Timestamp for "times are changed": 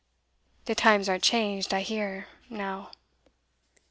0.73-1.75